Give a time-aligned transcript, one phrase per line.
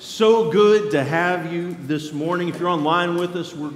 [0.00, 2.48] So good to have you this morning.
[2.48, 3.72] If you're online with us, we're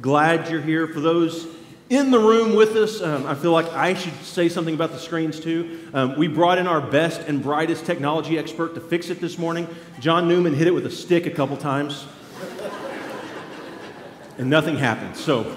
[0.00, 0.86] glad you're here.
[0.86, 1.48] For those
[1.90, 5.00] in the room with us, um, I feel like I should say something about the
[5.00, 5.80] screens too.
[5.92, 9.66] Um, we brought in our best and brightest technology expert to fix it this morning.
[9.98, 12.06] John Newman hit it with a stick a couple times,
[14.38, 15.16] and nothing happened.
[15.16, 15.56] So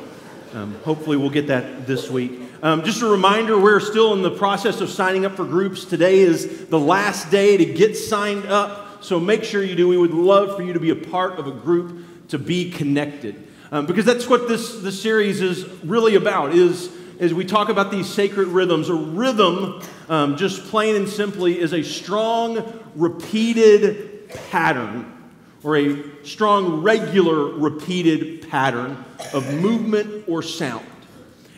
[0.56, 2.42] um, hopefully, we'll get that this week.
[2.64, 5.86] Um, just a reminder, we're still in the process of signing up for groups.
[5.86, 9.88] Today is the last day to get signed up, so make sure you do.
[9.88, 13.48] We would love for you to be a part of a group to be connected,
[13.72, 16.54] um, because that's what this, this series is really about.
[16.54, 18.90] Is as we talk about these sacred rhythms.
[18.90, 25.14] A rhythm, um, just plain and simply, is a strong, repeated pattern
[25.64, 30.86] or a strong, regular, repeated pattern of movement or sound.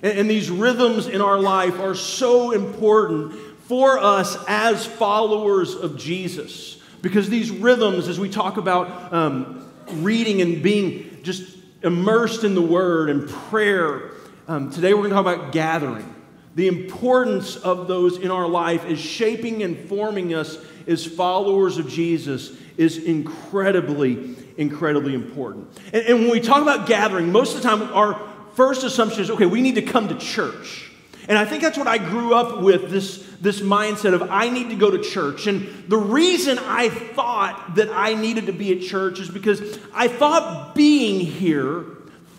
[0.02, 3.34] And, and these rhythms in our life are so important
[3.64, 6.79] for us as followers of Jesus.
[7.02, 12.62] Because these rhythms, as we talk about um, reading and being just immersed in the
[12.62, 14.12] Word and prayer,
[14.48, 16.16] um, today we're going to talk about gathering.
[16.56, 21.88] The importance of those in our life is shaping and forming us as followers of
[21.88, 25.70] Jesus is incredibly, incredibly important.
[25.94, 28.20] And, and when we talk about gathering, most of the time our
[28.56, 30.89] first assumption is okay, we need to come to church.
[31.30, 34.72] And I think that's what I grew up with this, this mindset of I need
[34.72, 35.46] to go to church.
[35.46, 40.08] And the reason I thought that I needed to be at church is because I
[40.08, 41.86] thought being here,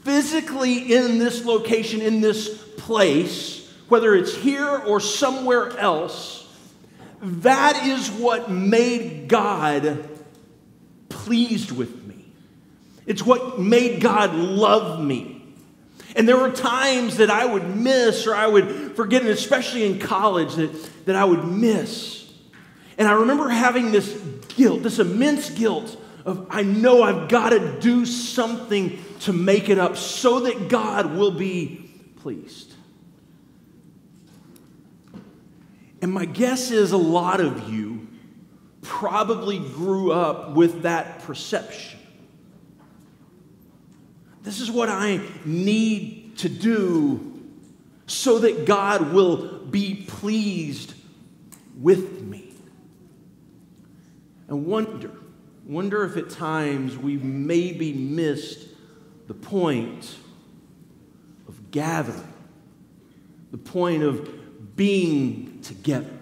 [0.02, 6.48] physically in this location, in this place, whether it's here or somewhere else,
[7.22, 10.08] that is what made God
[11.08, 12.24] pleased with me.
[13.06, 15.39] It's what made God love me.
[16.16, 19.98] And there were times that I would miss or I would forget, and especially in
[19.98, 22.30] college, that, that I would miss.
[22.98, 24.12] And I remember having this
[24.48, 29.78] guilt, this immense guilt of I know I've got to do something to make it
[29.78, 32.74] up so that God will be pleased.
[36.02, 38.08] And my guess is a lot of you
[38.82, 41.99] probably grew up with that perception.
[44.42, 47.40] This is what I need to do
[48.06, 50.94] so that God will be pleased
[51.80, 52.52] with me.
[54.48, 55.12] And wonder,
[55.66, 58.66] wonder if at times we've maybe missed
[59.28, 60.16] the point
[61.46, 62.32] of gathering,
[63.52, 66.19] the point of being together.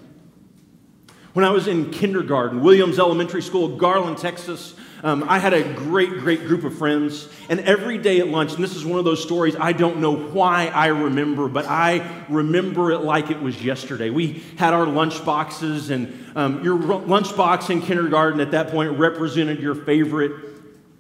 [1.35, 6.11] When I was in kindergarten, Williams Elementary School, Garland, Texas, um, I had a great,
[6.19, 9.23] great group of friends, and every day at lunch, and this is one of those
[9.23, 14.11] stories I don't know why I remember, but I remember it like it was yesterday.
[14.11, 18.99] We had our lunch boxes, and um, your lunch box in kindergarten at that point
[18.99, 20.33] represented your favorite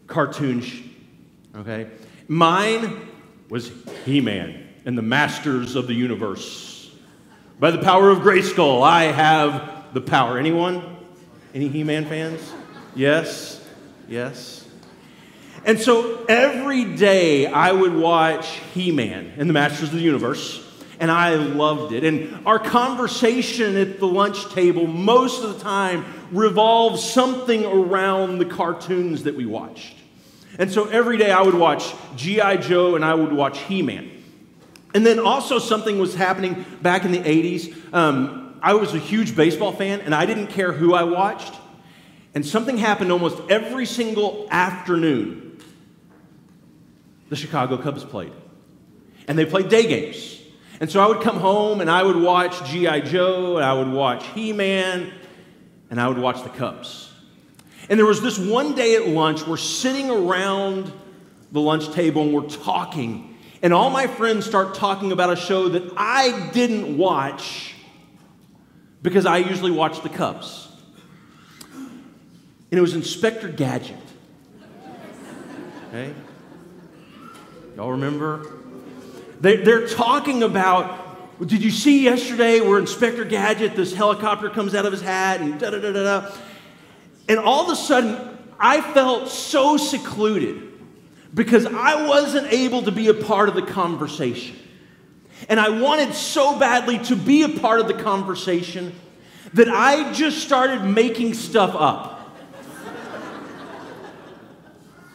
[0.07, 0.61] cartoon.
[0.61, 0.83] Sh-
[1.57, 1.89] okay,
[2.29, 3.09] mine
[3.49, 3.73] was
[4.05, 6.95] He-Man and the Masters of the Universe.
[7.59, 10.39] By the power of Grayskull, I have the power.
[10.39, 10.97] Anyone?
[11.55, 12.53] Any He-Man fans?
[12.95, 13.65] Yes.
[14.09, 14.67] Yes?
[15.65, 20.65] And so every day I would watch He Man and the Masters of the Universe,
[21.01, 22.05] and I loved it.
[22.05, 28.45] And our conversation at the lunch table most of the time revolved something around the
[28.45, 29.97] cartoons that we watched.
[30.59, 32.57] And so every day I would watch G.I.
[32.59, 34.11] Joe and I would watch He Man.
[34.95, 37.95] And then also something was happening back in the 80s.
[37.95, 41.55] Um, I was a huge baseball fan, and I didn't care who I watched.
[42.35, 45.61] And something happened almost every single afternoon.
[47.29, 48.33] The Chicago Cubs played.
[49.27, 50.41] And they played day games.
[50.81, 53.01] And so I would come home and I would watch G.I.
[53.01, 55.13] Joe, and I would watch He Man,
[55.91, 57.13] and I would watch the Cubs.
[57.89, 60.93] And there was this one day at lunch, we're sitting around
[61.53, 63.37] the lunch table and we're talking.
[63.63, 67.75] And all my friends start talking about a show that I didn't watch
[69.03, 70.69] because I usually watch the Cubs
[72.71, 73.97] and it was Inspector Gadget.
[75.89, 76.13] Okay?
[77.77, 78.47] Y'all remember?
[79.41, 81.07] They, they're talking about
[81.47, 85.59] did you see yesterday where Inspector Gadget, this helicopter comes out of his hat and
[85.59, 86.31] da da da da da?
[87.29, 90.73] And all of a sudden, I felt so secluded
[91.33, 94.57] because I wasn't able to be a part of the conversation.
[95.49, 98.95] And I wanted so badly to be a part of the conversation
[99.55, 102.17] that I just started making stuff up.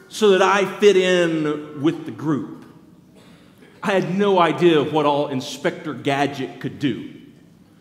[0.07, 2.65] so that I fit in with the group.
[3.81, 7.13] I had no idea what all Inspector Gadget could do,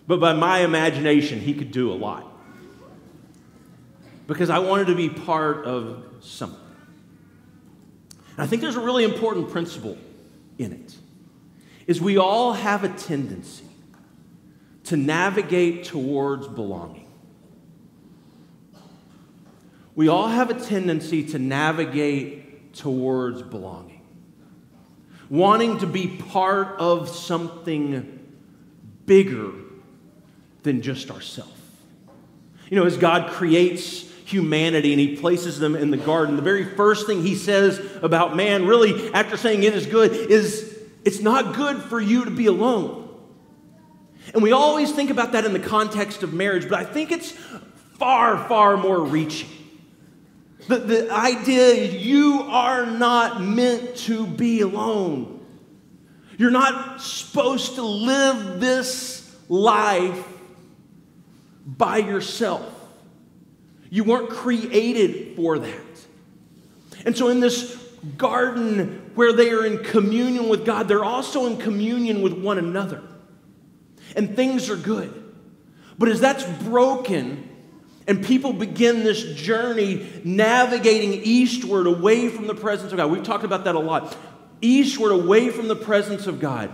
[0.06, 2.27] but by my imagination, he could do a lot.
[4.27, 6.59] because I wanted to be part of something.
[8.31, 9.99] And I think there's a really important principle
[10.59, 10.94] in it.
[11.93, 13.67] Is we all have a tendency
[14.85, 17.06] to navigate towards belonging.
[19.94, 24.00] We all have a tendency to navigate towards belonging.
[25.29, 28.27] Wanting to be part of something
[29.05, 29.53] bigger
[30.62, 31.61] than just ourselves.
[32.71, 36.65] You know, as God creates humanity and he places them in the garden, the very
[36.65, 40.72] first thing he says about man, really, after saying it is good, is
[41.05, 43.09] it's not good for you to be alone.
[44.35, 47.33] And we always think about that in the context of marriage, but I think it's
[47.99, 49.49] far, far more reaching.
[50.69, 55.41] The, the idea you are not meant to be alone.
[56.39, 60.27] You're not supposed to live this life
[61.67, 62.69] by yourself.
[63.91, 66.07] You weren't created for that.
[67.05, 67.77] And so, in this
[68.17, 73.03] garden where they are in communion with God, they're also in communion with one another.
[74.17, 75.19] And things are good.
[75.99, 77.49] But as that's broken,
[78.06, 83.11] and people begin this journey navigating eastward away from the presence of God.
[83.11, 84.17] We've talked about that a lot.
[84.61, 86.70] Eastward away from the presence of God.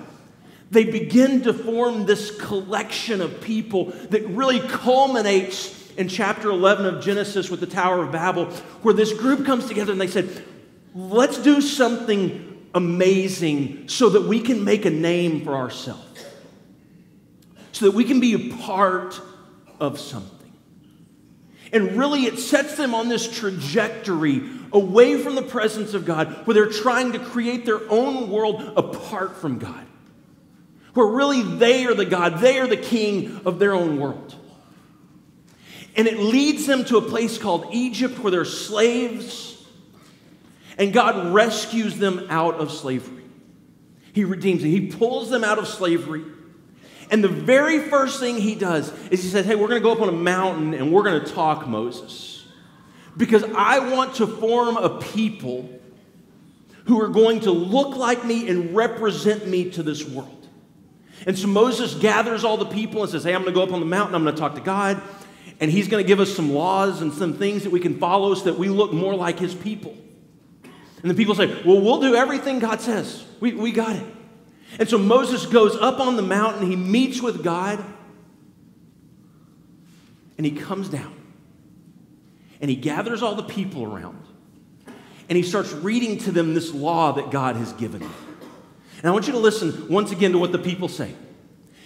[0.71, 7.03] They begin to form this collection of people that really culminates in chapter 11 of
[7.03, 8.47] Genesis with the Tower of Babel,
[8.83, 10.45] where this group comes together and they said,
[10.95, 16.25] Let's do something amazing so that we can make a name for ourselves,
[17.73, 19.21] so that we can be a part
[19.81, 20.39] of something.
[21.73, 24.43] And really, it sets them on this trajectory
[24.73, 29.37] away from the presence of God where they're trying to create their own world apart
[29.37, 29.87] from God.
[30.95, 34.35] Where really they are the God, they are the king of their own world.
[35.95, 39.58] And it leads them to a place called Egypt where they're slaves.
[40.79, 43.25] And God rescues them out of slavery.
[44.13, 46.25] He redeems them, He pulls them out of slavery.
[47.11, 49.93] And the very first thing he does is he says, Hey, we're going to go
[49.93, 52.47] up on a mountain and we're going to talk, Moses.
[53.17, 55.69] Because I want to form a people
[56.85, 60.49] who are going to look like me and represent me to this world.
[61.27, 63.73] And so Moses gathers all the people and says, Hey, I'm going to go up
[63.73, 65.01] on the mountain, I'm going to talk to God,
[65.61, 68.35] and he's going to give us some laws and some things that we can follow
[68.35, 69.97] so that we look more like his people.
[71.03, 73.25] And the people say, Well, we'll do everything God says.
[73.41, 74.05] We, we got it.
[74.79, 77.83] And so Moses goes up on the mountain, he meets with God,
[80.37, 81.15] and he comes down.
[82.61, 84.23] And he gathers all the people around.
[85.29, 88.13] And he starts reading to them this law that God has given him.
[88.99, 91.15] And I want you to listen once again to what the people say.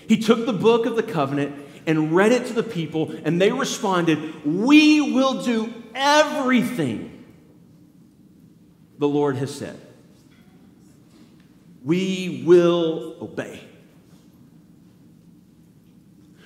[0.09, 1.57] He took the book of the covenant
[1.87, 7.22] and read it to the people, and they responded, We will do everything
[9.03, 9.77] the Lord has said
[11.85, 13.59] we will obey.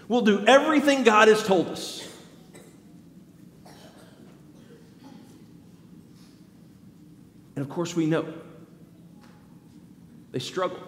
[0.09, 2.09] We'll do everything God has told us.
[7.57, 8.27] And of course, we know
[10.33, 10.81] they struggle.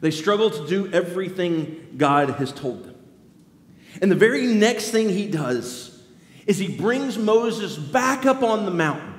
[0.00, 2.94] They struggle to do everything God has told them.
[4.00, 6.00] And the very next thing he does
[6.46, 9.14] is he brings Moses back up on the mountain.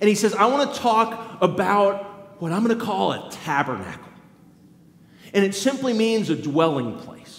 [0.00, 4.12] And he says, I want to talk about what I'm going to call a tabernacle.
[5.32, 7.34] And it simply means a dwelling place.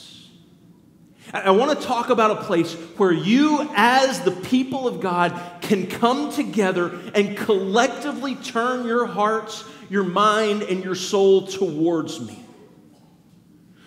[1.33, 5.87] I want to talk about a place where you, as the people of God, can
[5.87, 12.41] come together and collectively turn your hearts, your mind, and your soul towards me.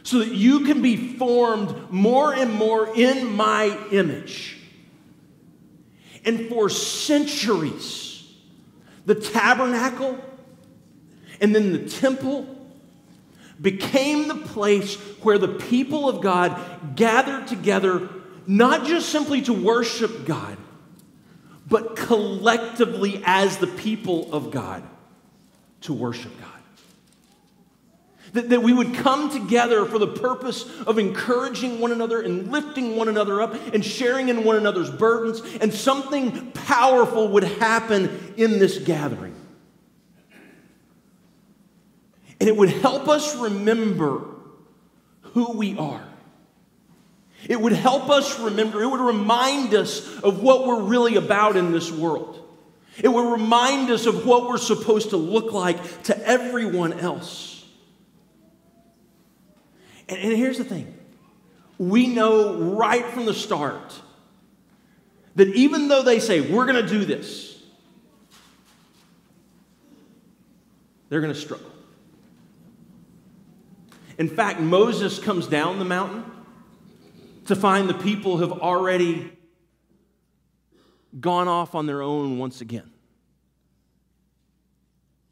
[0.02, 4.58] So that you can be formed more and more in my image.
[6.24, 8.07] And for centuries,
[9.08, 10.18] the tabernacle
[11.40, 12.46] and then the temple
[13.60, 18.06] became the place where the people of God gathered together,
[18.46, 20.58] not just simply to worship God,
[21.66, 24.82] but collectively as the people of God
[25.80, 26.47] to worship God.
[28.32, 32.96] That, that we would come together for the purpose of encouraging one another and lifting
[32.96, 38.58] one another up and sharing in one another's burdens, and something powerful would happen in
[38.58, 39.34] this gathering.
[42.40, 44.26] And it would help us remember
[45.22, 46.04] who we are.
[47.48, 51.72] It would help us remember, it would remind us of what we're really about in
[51.72, 52.44] this world.
[53.02, 57.57] It would remind us of what we're supposed to look like to everyone else.
[60.08, 60.94] And, and here's the thing
[61.78, 64.00] we know right from the start
[65.36, 67.62] that even though they say, we're going to do this,
[71.08, 71.70] they're going to struggle.
[74.18, 76.24] In fact, Moses comes down the mountain
[77.46, 79.32] to find the people have already
[81.20, 82.90] gone off on their own once again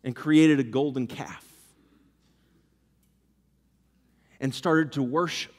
[0.05, 1.46] and created a golden calf
[4.41, 5.53] and started to worship.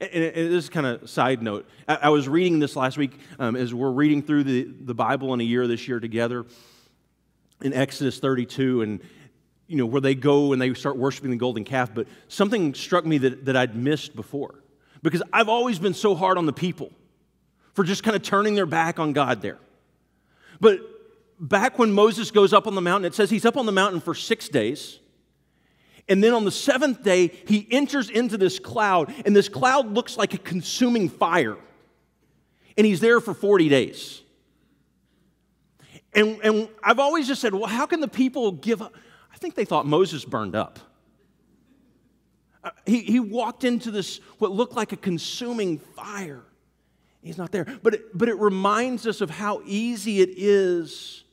[0.00, 1.68] And, and this is kind of side note.
[1.86, 5.34] I, I, was reading this last week um, as we're reading through the, the Bible
[5.34, 6.46] in a year this year together
[7.60, 9.00] in Exodus 32 and
[9.72, 13.06] you know where they go and they start worshiping the golden calf but something struck
[13.06, 14.56] me that, that i'd missed before
[15.02, 16.90] because i've always been so hard on the people
[17.72, 19.58] for just kind of turning their back on god there
[20.60, 20.78] but
[21.40, 23.98] back when moses goes up on the mountain it says he's up on the mountain
[23.98, 24.98] for six days
[26.08, 30.16] and then on the seventh day, he enters into this cloud, and this cloud looks
[30.16, 31.56] like a consuming fire.
[32.76, 34.22] And he's there for 40 days.
[36.14, 38.94] And, and I've always just said, well, how can the people give up?
[39.32, 40.78] I think they thought Moses burned up.
[42.64, 46.42] Uh, he, he walked into this, what looked like a consuming fire.
[47.22, 47.66] He's not there.
[47.82, 51.24] But it, but it reminds us of how easy it is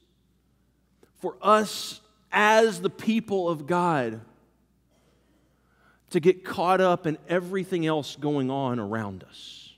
[1.18, 4.22] for us as the people of God
[6.12, 9.74] to get caught up in everything else going on around us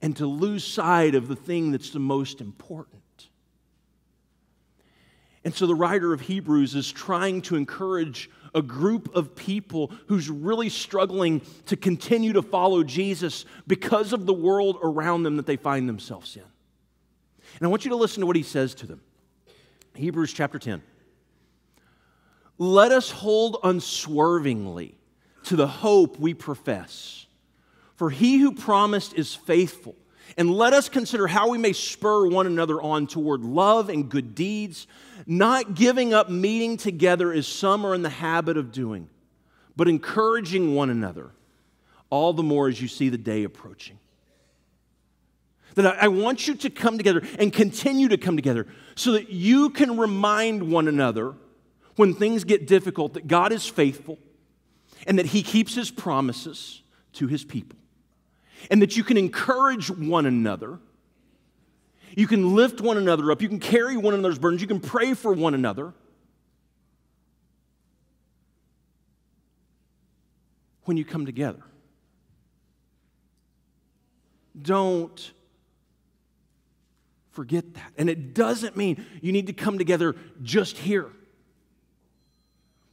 [0.00, 3.02] and to lose sight of the thing that's the most important.
[5.44, 10.30] And so the writer of Hebrews is trying to encourage a group of people who's
[10.30, 15.56] really struggling to continue to follow Jesus because of the world around them that they
[15.56, 16.42] find themselves in.
[16.42, 19.00] And I want you to listen to what he says to them.
[19.94, 20.82] Hebrews chapter 10.
[22.58, 24.96] Let us hold unswervingly
[25.44, 27.26] to the hope we profess.
[27.96, 29.96] For he who promised is faithful.
[30.36, 34.34] And let us consider how we may spur one another on toward love and good
[34.34, 34.86] deeds,
[35.26, 39.08] not giving up meeting together as some are in the habit of doing,
[39.76, 41.30] but encouraging one another,
[42.10, 43.98] all the more as you see the day approaching.
[45.74, 49.70] That I want you to come together and continue to come together so that you
[49.70, 51.34] can remind one another
[51.96, 54.18] when things get difficult that God is faithful
[55.06, 56.82] and that He keeps His promises
[57.14, 57.78] to His people,
[58.70, 60.78] and that you can encourage one another.
[62.16, 63.42] You can lift one another up.
[63.42, 64.62] You can carry one another's burdens.
[64.62, 65.92] You can pray for one another.
[70.84, 71.62] When you come together,
[74.60, 75.32] don't
[77.30, 77.92] forget that.
[77.96, 81.10] And it doesn't mean you need to come together just here,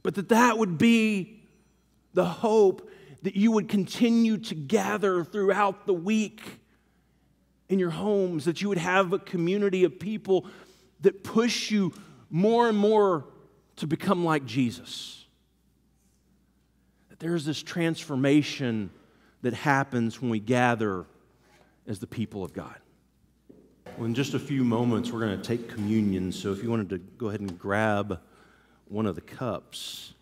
[0.02, 1.42] but that that would be
[2.14, 2.90] the hope
[3.22, 6.40] that you would continue to gather throughout the week
[7.68, 10.46] in your homes, that you would have a community of people
[11.00, 11.92] that push you
[12.30, 13.24] more and more
[13.76, 15.24] to become like Jesus.
[17.08, 18.90] That there's this transformation
[19.42, 21.06] that happens when we gather
[21.86, 22.76] as the people of God.
[23.96, 26.32] Well, in just a few moments, we're going to take communion.
[26.32, 28.20] So if you wanted to go ahead and grab
[28.92, 30.12] one of the cups.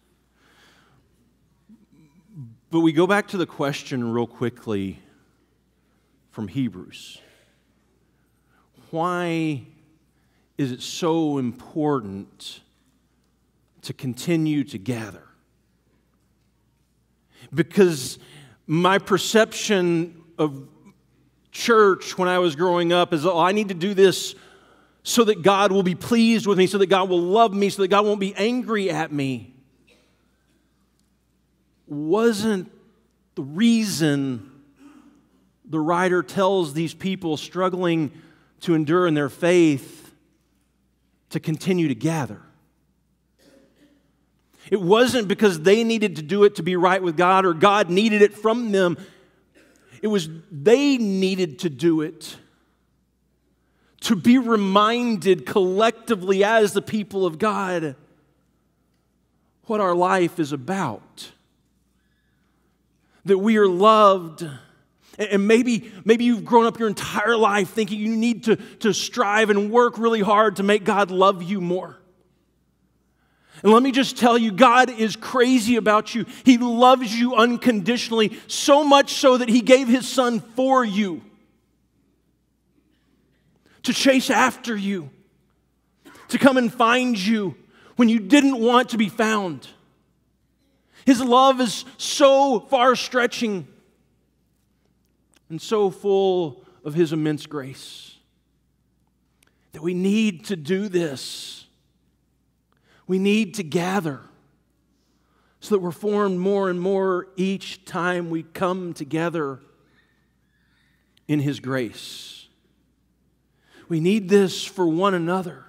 [2.71, 5.01] But we go back to the question real quickly
[6.31, 7.21] from Hebrews.
[8.91, 9.63] Why
[10.57, 12.61] is it so important
[13.83, 15.25] to continue to gather?
[17.53, 18.21] Because
[18.69, 20.69] my perception of
[21.51, 24.37] church when I was growing up is, oh, I need to do this
[25.03, 27.83] so that God will be pleased with me, so that God will love me, so
[27.83, 29.55] that God won't be angry at me
[31.91, 32.71] wasn't
[33.35, 34.49] the reason
[35.65, 38.13] the writer tells these people struggling
[38.61, 40.15] to endure in their faith
[41.31, 42.41] to continue to gather.
[44.71, 47.91] It wasn't because they needed to do it to be right with God or God
[47.91, 48.97] needed it from them.
[50.01, 52.37] It was they needed to do it
[54.01, 57.97] to be reminded collectively as the people of God
[59.65, 61.31] what our life is about
[63.25, 64.47] that we are loved.
[65.19, 69.51] And maybe, maybe you've grown up your entire life thinking you need to, to strive
[69.51, 71.99] and work really hard to make God love you more.
[73.63, 76.25] And let me just tell you, God is crazy about you.
[76.45, 81.21] He loves you unconditionally, so much so that He gave His Son for you
[83.83, 85.11] to chase after you,
[86.29, 87.57] to come and find you
[87.97, 89.69] when you didn't want to be found.
[91.05, 93.67] His love is so far stretching
[95.49, 98.17] and so full of His immense grace.
[99.73, 101.67] That we need to do this.
[103.07, 104.21] We need to gather
[105.61, 109.61] so that we're formed more and more each time we come together
[111.29, 112.40] in His grace.
[113.91, 115.65] We need this for one another.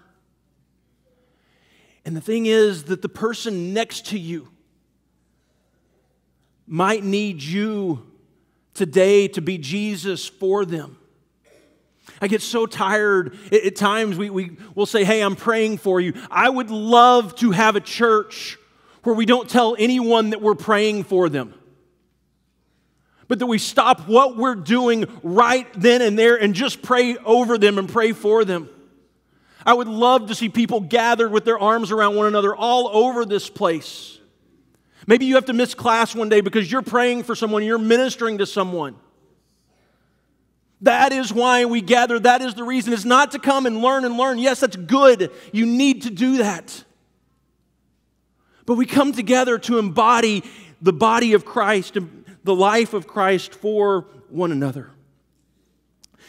[2.06, 4.48] And the thing is that the person next to you
[6.68, 8.06] might need you
[8.75, 10.98] today to be Jesus for them.
[12.22, 13.36] I get so tired.
[13.51, 16.13] At times we, we will say, Hey, I'm praying for you.
[16.30, 18.60] I would love to have a church
[19.01, 21.56] where we don't tell anyone that we're praying for them,
[23.32, 27.58] but that we stop what we're doing right then and there and just pray over
[27.58, 28.68] them and pray for them.
[29.66, 33.24] I would love to see people gathered with their arms around one another all over
[33.24, 34.20] this place.
[35.08, 38.40] Maybe you have to miss class one day because you're praying for someone, you're ministering
[38.40, 38.98] to someone.
[40.82, 42.20] That is why we gather.
[42.20, 42.92] That is the reason.
[42.92, 44.40] It's not to come and learn and learn.
[44.40, 45.32] Yes, that's good.
[45.54, 46.84] You need to do that.
[48.66, 50.44] But we come together to embody
[50.82, 51.98] the body of Christ
[52.44, 54.92] the life of Christ for one another.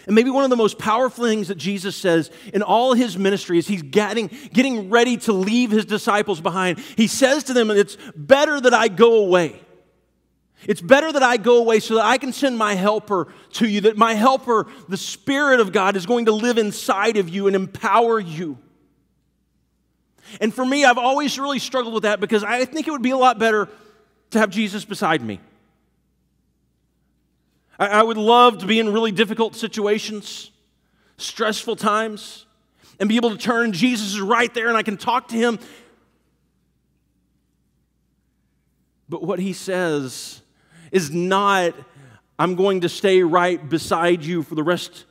[0.07, 3.59] And maybe one of the most powerful things that Jesus says in all his ministry
[3.59, 6.81] is he's getting, getting ready to leave his disciples behind.
[6.97, 9.61] He says to them, It's better that I go away.
[10.67, 13.83] It's better that I go away so that I can send my helper to you,
[13.83, 17.57] that my helper, the Spirit of God, is going to live inside of you and
[17.57, 18.59] empower you.
[20.41, 23.11] And for me, I've always really struggled with that because I think it would be
[23.11, 23.69] a lot better
[24.31, 25.41] to have Jesus beside me.
[27.79, 30.51] I, I would love to be in really difficult situations,
[31.17, 32.47] stressful times,
[32.99, 33.73] and be able to turn.
[33.73, 35.59] Jesus is right there and I can talk to him.
[39.09, 40.41] But what he says
[40.91, 41.75] is not,
[42.39, 45.05] I'm going to stay right beside you for the rest,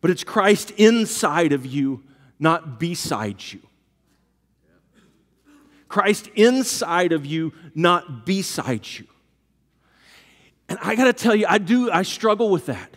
[0.00, 2.02] but it's Christ inside of you,
[2.38, 3.60] not beside you.
[5.88, 9.06] Christ inside of you, not beside you.
[10.72, 12.90] And I got to tell you, I do, I struggle with that.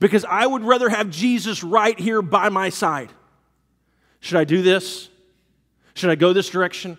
[0.00, 3.10] Because I would rather have Jesus right here by my side.
[4.18, 5.08] Should I do this?
[5.94, 6.98] Should I go this direction?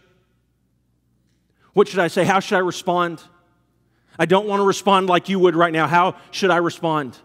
[1.74, 2.24] What should I say?
[2.24, 3.22] How should I respond?
[4.18, 5.86] I don't want to respond like you would right now.
[5.86, 7.18] How should I respond?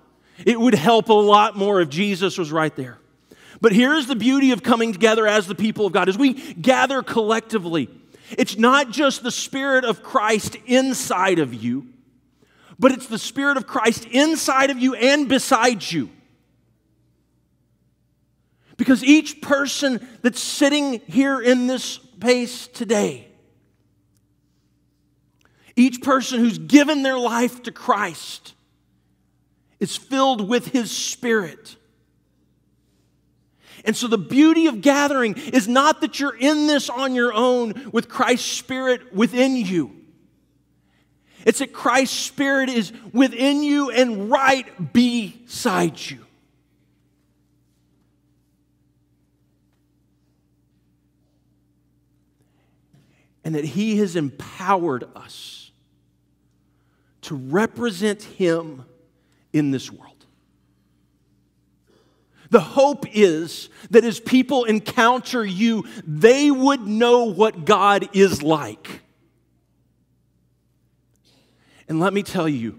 [0.44, 2.98] It would help a lot more if Jesus was right there.
[3.60, 7.04] But here's the beauty of coming together as the people of God as we gather
[7.04, 7.88] collectively.
[8.36, 11.86] It's not just the Spirit of Christ inside of you,
[12.80, 16.08] but it's the Spirit of Christ inside of you and beside you.
[18.78, 23.28] Because each person that's sitting here in this space today,
[25.76, 28.54] each person who's given their life to Christ,
[29.78, 31.76] is filled with His Spirit.
[33.84, 37.90] And so, the beauty of gathering is not that you're in this on your own
[37.92, 39.99] with Christ's Spirit within you.
[41.46, 46.24] It's that Christ's Spirit is within you and right beside you.
[53.42, 55.70] And that He has empowered us
[57.22, 58.84] to represent Him
[59.52, 60.10] in this world.
[62.50, 69.02] The hope is that as people encounter you, they would know what God is like.
[71.90, 72.78] And let me tell you,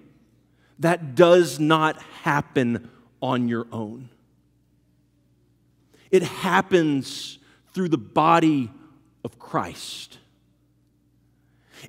[0.79, 2.89] that does not happen
[3.21, 4.07] on your own.
[6.09, 7.37] It happens
[7.73, 8.71] through the body
[9.25, 10.17] of Christ.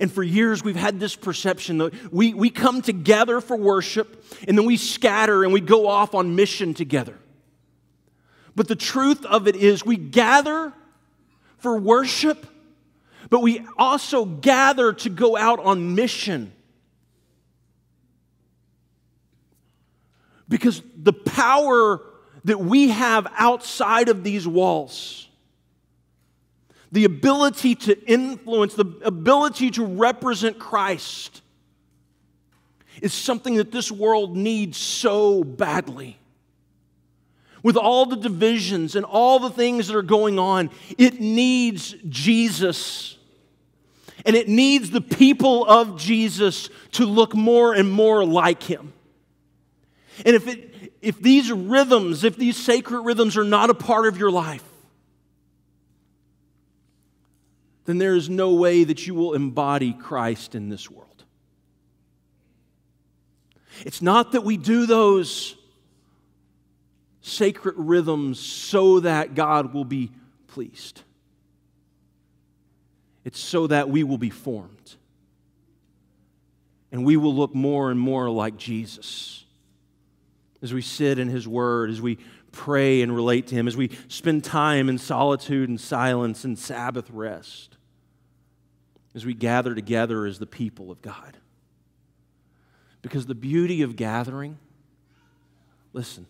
[0.01, 4.59] And for years, we've had this perception that we, we come together for worship and
[4.59, 7.17] then we scatter and we go off on mission together.
[8.57, 10.73] But the truth of it is, we gather
[11.59, 12.49] for worship,
[13.31, 16.53] but we also gather to go out on mission.
[20.49, 22.01] Because the power
[22.45, 25.29] that we have outside of these walls,
[26.91, 31.41] the ability to influence, the ability to represent Christ,
[33.01, 36.19] is something that this world needs so badly
[37.63, 43.17] with all the divisions and all the things that are going on, it needs Jesus.
[44.25, 48.93] And it needs the people of Jesus to look more and more like him.
[50.25, 54.17] And if, it, if these rhythms, if these sacred rhythms are not a part of
[54.17, 54.65] your life,
[57.85, 61.25] then there is no way that you will embody Christ in this world.
[63.81, 65.57] It's not that we do those
[67.23, 70.13] sacred rhythms so that God will be
[70.47, 71.03] pleased.
[73.25, 74.97] It's so that we will be formed.
[76.93, 79.43] And we will look more and more like Jesus
[80.62, 82.18] as we sit in His Word, as we
[82.53, 87.11] pray and relate to Him, as we spend time in solitude and silence and Sabbath
[87.11, 87.77] rest,
[89.14, 91.37] as we gather together as the people of God.
[93.03, 94.59] Because the beauty of gathering,
[95.92, 96.27] listen,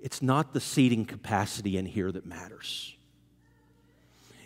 [0.00, 2.94] it's not the seating capacity in here that matters.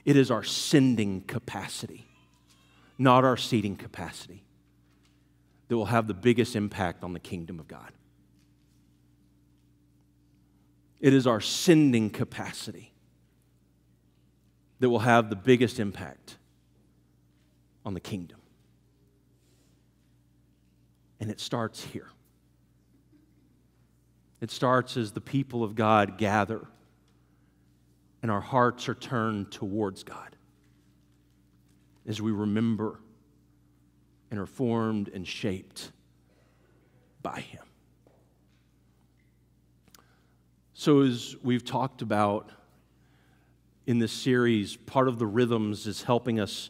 [0.04, 2.06] It is our sending capacity,
[2.96, 4.44] not our seating capacity,
[5.68, 7.92] that will have the biggest impact on the kingdom of God.
[11.06, 12.92] It is our sending capacity
[14.80, 16.36] that will have the biggest impact
[17.84, 18.40] on the kingdom.
[21.20, 22.08] And it starts here.
[24.40, 26.66] It starts as the people of God gather
[28.20, 30.34] and our hearts are turned towards God
[32.04, 32.98] as we remember
[34.32, 35.92] and are formed and shaped
[37.22, 37.62] by Him.
[40.78, 42.50] So, as we've talked about
[43.86, 46.68] in this series, part of the rhythms is helping us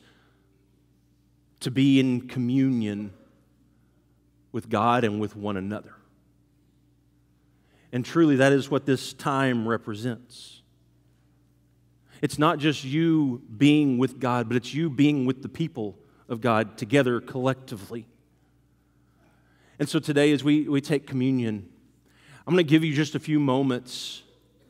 [1.58, 3.12] to be in communion
[4.52, 5.92] with God and with one another.
[7.90, 10.62] And truly, that is what this time represents.
[12.22, 16.40] It's not just you being with God, but it's you being with the people of
[16.40, 18.06] God together collectively.
[19.80, 21.70] And so today, as we, we take communion,
[22.46, 24.22] I'm going to give you just a few moments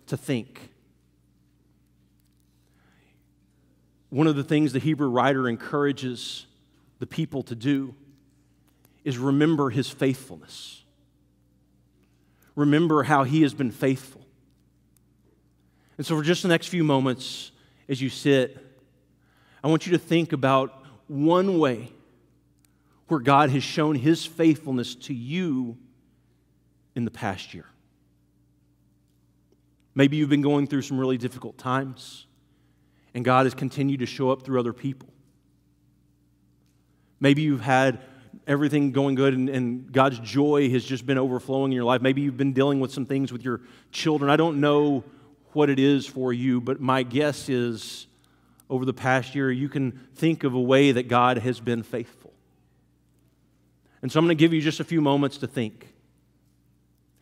[0.06, 0.70] to think.
[4.08, 6.46] One of the things the Hebrew writer encourages
[7.00, 7.94] the people to do
[9.04, 10.84] is remember his faithfulness.
[12.54, 14.22] Remember how he has been faithful.
[15.98, 17.52] And so, for just the next few moments,
[17.88, 18.56] as you sit,
[19.62, 21.92] I want you to think about one way
[23.08, 25.76] where God has shown his faithfulness to you
[26.96, 27.66] in the past year.
[29.94, 32.26] Maybe you've been going through some really difficult times,
[33.14, 35.08] and God has continued to show up through other people.
[37.20, 38.00] Maybe you've had
[38.46, 42.02] everything going good and, and, God's joy has just been overflowing in your life.
[42.02, 44.30] Maybe you've been dealing with some things with your children.
[44.30, 45.04] I don't know
[45.52, 48.06] what it is for you, but my guess is
[48.68, 52.32] over the past year, you can think of a way that God has been faithful.
[54.02, 55.95] And so I'm going to give you just a few moments to think.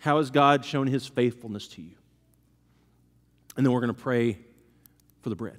[0.05, 1.95] How has God shown his faithfulness to you?
[3.57, 4.37] And then we're going to pray
[5.23, 5.57] for the bread.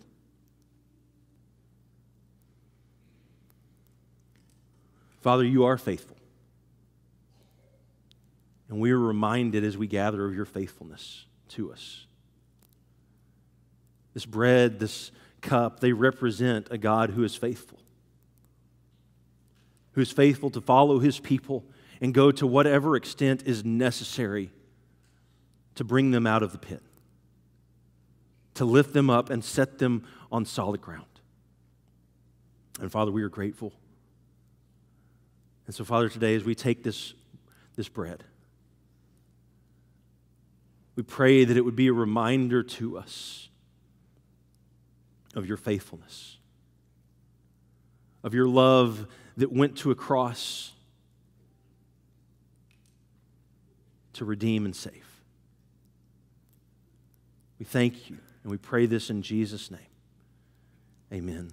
[5.22, 6.18] Father, you are faithful.
[8.70, 12.06] And we are reminded as we gather of your faithfulness to us.
[14.14, 15.10] This bread, this
[15.42, 17.80] cup, they represent a God who is faithful,
[19.94, 21.66] who is faithful to follow his people
[22.02, 24.52] and go to whatever extent is necessary
[25.76, 26.82] to bring them out of the pit,
[28.56, 31.06] to lift them up and set them on solid ground.
[32.80, 33.74] And Father, we are grateful.
[35.66, 37.14] And so, Father, today as we take this,
[37.76, 38.24] this bread,
[40.96, 43.50] we pray that it would be a reminder to us
[45.34, 46.38] of your faithfulness,
[48.24, 50.72] of your love that went to a cross
[54.16, 55.06] to redeem and save.
[57.60, 59.80] We thank you and we pray this in Jesus' name.
[61.14, 61.52] Amen.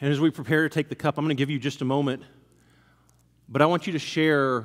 [0.00, 1.84] And as we prepare to take the cup, I'm going to give you just a
[1.84, 2.24] moment,
[3.48, 4.64] but I want you to share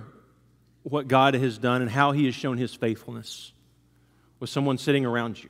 [0.81, 3.51] what God has done and how He has shown His faithfulness
[4.39, 5.49] with someone sitting around you.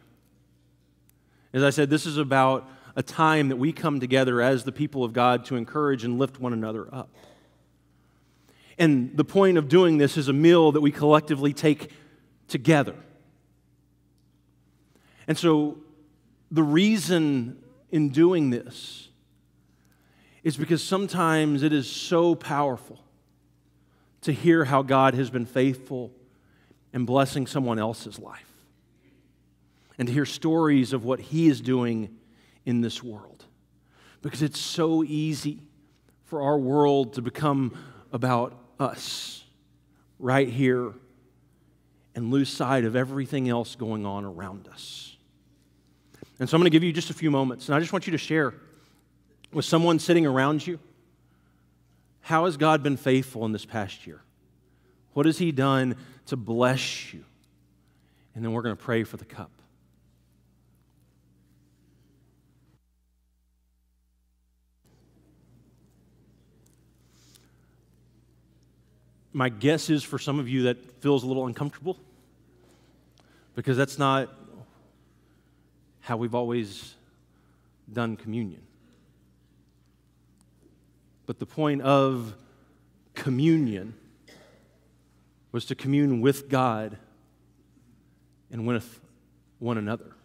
[1.53, 5.03] As I said, this is about a time that we come together as the people
[5.03, 7.09] of God to encourage and lift one another up.
[8.79, 11.91] And the point of doing this is a meal that we collectively take
[12.47, 12.95] together.
[15.27, 15.77] And so,
[16.49, 19.09] the reason in doing this
[20.43, 23.03] is because sometimes it is so powerful
[24.21, 26.11] to hear how God has been faithful
[26.93, 28.49] and blessing someone else's life.
[29.99, 32.17] And to hear stories of what He is doing
[32.67, 33.45] in this world.
[34.21, 35.61] Because it's so easy
[36.25, 37.75] for our world to become
[38.11, 39.45] about us
[40.19, 40.93] right here
[42.13, 45.15] and lose sight of everything else going on around us.
[46.39, 48.05] And so I'm going to give you just a few moments, and I just want
[48.05, 48.53] you to share
[49.53, 50.77] with someone sitting around you
[52.19, 54.21] How has God been faithful in this past year?
[55.13, 57.23] What has He done to bless you?
[58.35, 59.56] And then we're going to pray for the cup.
[69.37, 71.95] My guess is for some of you that feels a little uncomfortable
[73.53, 74.33] because that's not
[75.99, 76.95] how we've always
[77.93, 78.63] done communion.
[81.27, 82.33] But the point of
[83.13, 83.93] communion
[85.51, 86.97] was to commune with God
[88.51, 88.99] and with
[89.59, 90.15] one another.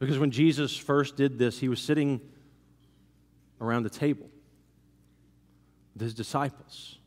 [0.00, 2.20] Because when Jesus first did this, he was sitting
[3.60, 4.28] around the table
[5.94, 6.98] with his disciples.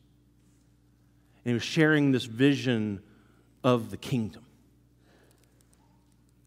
[1.46, 3.02] And he was sharing this vision
[3.64, 4.44] of the kingdom.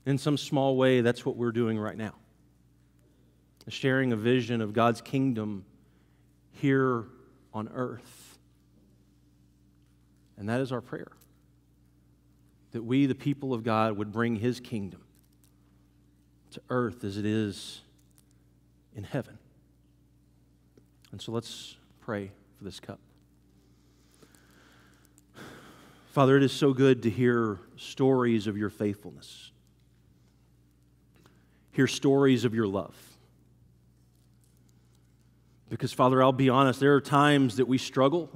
[0.05, 2.15] In some small way, that's what we're doing right now.
[3.69, 5.67] Sharing a vision of God's kingdom
[6.53, 7.05] here
[7.53, 8.39] on earth.
[10.39, 11.13] And that is our prayer
[12.73, 15.03] that we, the people of God, would bring his kingdom
[16.53, 17.81] to earth as it is
[18.95, 19.39] in heaven.
[21.13, 23.01] And so let's pray for this cup.
[26.11, 29.53] Father, it is so good to hear stories of your faithfulness,
[31.71, 32.97] hear stories of your love.
[35.69, 38.31] Because, Father, I'll be honest, there are times that we struggle.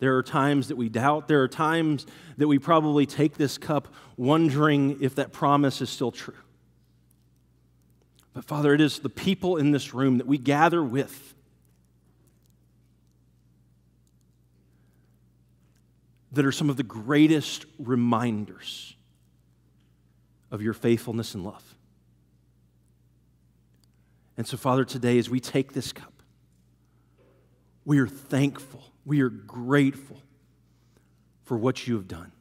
[0.00, 1.28] There are times that we doubt.
[1.28, 6.12] There are times that we probably take this cup wondering if that promise is still
[6.12, 6.34] true.
[8.34, 11.34] But, Father, it is the people in this room that we gather with
[16.32, 18.96] that are some of the greatest reminders
[20.50, 21.74] of your faithfulness and love.
[24.36, 26.12] And so, Father, today as we take this cup,
[27.84, 30.20] we are thankful, we are grateful
[31.44, 32.32] for what you have done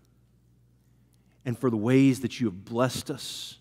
[1.45, 3.57] and for the ways that you have blessed us,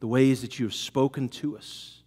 [0.00, 2.00] the ways that you have spoken to us,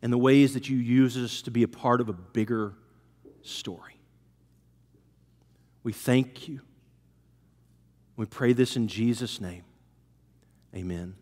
[0.00, 2.74] and the ways that you use us to be a part of a bigger
[3.42, 3.93] story.
[5.84, 6.62] We thank you.
[8.16, 9.64] We pray this in Jesus' name.
[10.74, 11.14] Amen.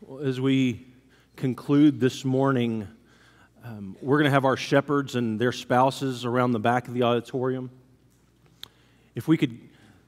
[0.00, 0.86] Well, as we
[1.34, 2.86] conclude this morning,
[3.64, 7.02] um, we're going to have our shepherds and their spouses around the back of the
[7.02, 7.70] auditorium.
[9.16, 9.58] If we could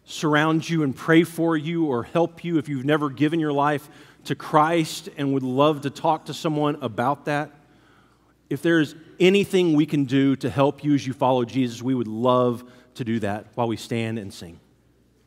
[0.05, 3.89] surround you and pray for you or help you if you've never given your life
[4.25, 7.51] to Christ and would love to talk to someone about that,
[8.49, 12.09] if there's anything we can do to help you as you follow Jesus, we would
[12.09, 14.61] love to do that while we stand and sing.